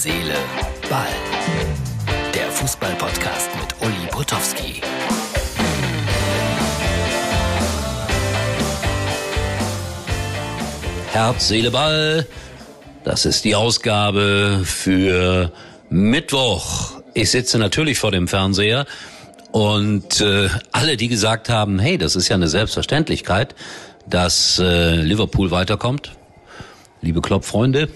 [0.00, 0.36] Seele,
[0.88, 1.08] Ball.
[2.32, 4.80] Der Fußball-Podcast mit Uli Potowski.
[11.10, 12.28] Herz, Seele, Ball.
[13.02, 15.50] Das ist die Ausgabe für
[15.90, 16.92] Mittwoch.
[17.14, 18.86] Ich sitze natürlich vor dem Fernseher
[19.50, 23.56] und äh, alle, die gesagt haben, hey, das ist ja eine Selbstverständlichkeit,
[24.06, 26.12] dass äh, Liverpool weiterkommt.
[27.00, 27.88] Liebe Kloppfreunde,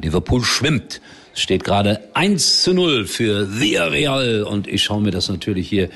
[0.00, 1.00] Liverpool schwimmt.
[1.34, 5.88] Es steht gerade 1 zu 0 für Villarreal und ich schaue mir das natürlich hier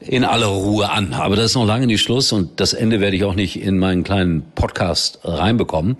[0.00, 1.12] in aller Ruhe an.
[1.14, 3.78] Aber das ist noch lange nicht Schluss und das Ende werde ich auch nicht in
[3.78, 5.96] meinen kleinen Podcast reinbekommen.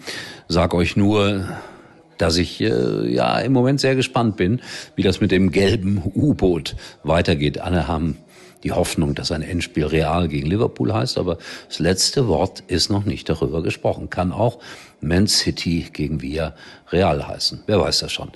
[0.49, 1.49] Sag euch nur,
[2.19, 4.61] dass ich äh, ja im Moment sehr gespannt bin,
[4.95, 7.59] wie das mit dem gelben U-Boot weitergeht.
[7.59, 8.19] Alle haben
[8.65, 13.05] die Hoffnung, dass ein Endspiel Real gegen Liverpool heißt, aber das letzte Wort ist noch
[13.05, 14.11] nicht darüber gesprochen.
[14.11, 14.59] Kann auch
[15.01, 16.55] Man City gegen Via
[16.91, 17.63] Real heißen.
[17.67, 18.33] Wer weiß das schon.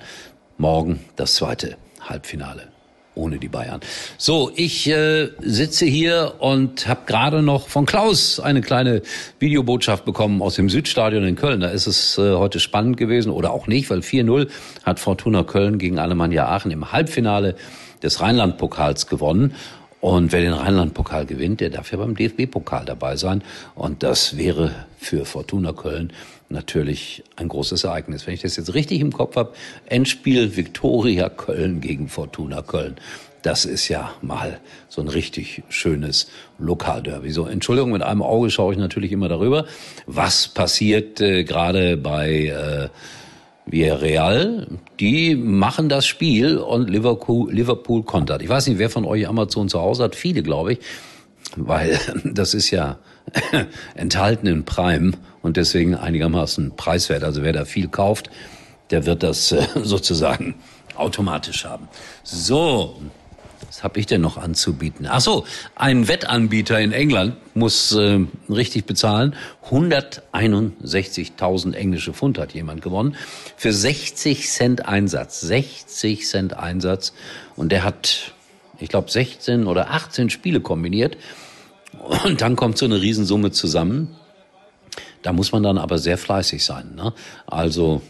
[0.57, 2.67] Morgen das zweite Halbfinale
[3.15, 3.81] ohne die Bayern.
[4.17, 9.01] So, ich äh, sitze hier und habe gerade noch von Klaus eine kleine
[9.39, 11.59] Videobotschaft bekommen aus dem Südstadion in Köln.
[11.59, 14.47] Da ist es äh, heute spannend gewesen oder auch nicht, weil 4-0
[14.83, 17.55] hat Fortuna Köln gegen Alemannia Aachen im Halbfinale
[18.01, 19.53] des Rheinland-Pokals gewonnen.
[20.01, 23.43] Und wer den Rheinland-Pokal gewinnt, der darf ja beim DFB-Pokal dabei sein.
[23.75, 26.13] Und das wäre für Fortuna Köln
[26.47, 28.25] natürlich ein großes Ereignis.
[28.25, 29.53] Wenn ich das jetzt richtig im Kopf habe,
[29.87, 32.95] Endspiel Viktoria Köln gegen Fortuna Köln.
[33.41, 37.31] Das ist ja mal so ein richtig schönes Lokalderby.
[37.31, 39.65] So, Entschuldigung, mit einem Auge schaue ich natürlich immer darüber,
[40.07, 42.89] was passiert äh, gerade bei äh,
[43.69, 44.67] Villarreal,
[44.99, 48.41] die machen das Spiel und Liverpool, Liverpool kontert.
[48.41, 50.15] Ich weiß nicht, wer von euch Amazon zu Hause hat.
[50.15, 50.79] Viele, glaube ich.
[51.55, 52.97] Weil das ist ja
[53.95, 55.11] enthalten in Prime
[55.41, 57.23] und deswegen einigermaßen preiswert.
[57.23, 58.29] Also wer da viel kauft,
[58.89, 60.55] der wird das äh, sozusagen
[60.95, 61.87] automatisch haben.
[62.23, 62.99] So,
[63.69, 65.05] was habe ich denn noch anzubieten?
[65.07, 65.45] Ach so,
[65.75, 69.35] ein Wettanbieter in England muss äh, richtig bezahlen.
[69.69, 73.15] 161.000 englische Pfund hat jemand gewonnen
[73.57, 75.41] für 60 Cent Einsatz.
[75.41, 77.13] 60 Cent Einsatz
[77.55, 78.33] und der hat,
[78.79, 81.15] ich glaube, 16 oder 18 Spiele kombiniert
[82.23, 84.15] und dann kommt so eine Riesensumme zusammen.
[85.21, 86.95] Da muss man dann aber sehr fleißig sein.
[86.95, 87.13] Ne?
[87.45, 88.01] Also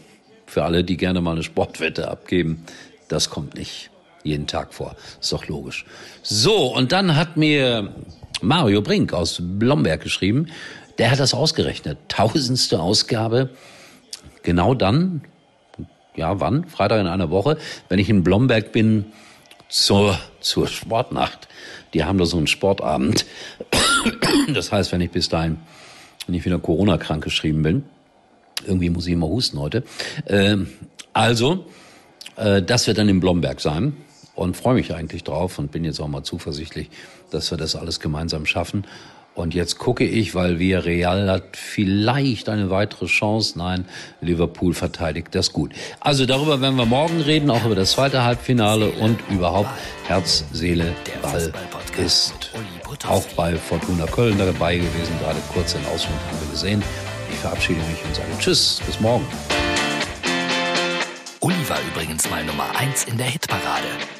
[0.46, 2.64] für alle, die gerne mal eine Sportwette abgeben,
[3.08, 3.90] das kommt nicht
[4.22, 4.96] jeden Tag vor.
[5.20, 5.84] Ist doch logisch.
[6.22, 7.94] So, und dann hat mir
[8.42, 10.48] Mario Brink aus Blomberg geschrieben,
[10.98, 11.98] der hat das ausgerechnet.
[12.08, 13.50] Tausendste Ausgabe.
[14.42, 15.22] Genau dann,
[16.16, 16.66] ja, wann?
[16.66, 17.58] Freitag in einer Woche,
[17.88, 19.06] wenn ich in Blomberg bin
[19.68, 21.48] zur, zur Sportnacht.
[21.94, 23.26] Die haben da so einen Sportabend.
[24.54, 25.58] Das heißt, wenn ich bis dahin
[26.26, 27.84] nicht wieder Corona-krank geschrieben bin,
[28.66, 29.84] irgendwie muss ich immer husten heute.
[30.26, 30.68] Ähm,
[31.12, 31.66] also,
[32.36, 33.94] äh, das wird dann in Blomberg sein
[34.40, 36.88] und freue mich eigentlich drauf und bin jetzt auch mal zuversichtlich,
[37.30, 38.86] dass wir das alles gemeinsam schaffen.
[39.34, 43.58] Und jetzt gucke ich, weil wir Real hat vielleicht eine weitere Chance.
[43.58, 43.84] Nein,
[44.20, 45.72] Liverpool verteidigt das gut.
[46.00, 49.70] Also darüber werden wir morgen reden, auch über das zweite Halbfinale und überhaupt
[50.06, 51.52] Herz, Seele, Ball
[51.98, 52.34] ist
[53.06, 55.18] auch bei Fortuna Köln dabei gewesen.
[55.20, 56.82] Gerade kurz den Ausschnitt haben wir gesehen.
[57.30, 59.26] Ich verabschiede mich und sage Tschüss, bis morgen.
[61.40, 64.19] Uli war übrigens mal Nummer 1 in der Hitparade.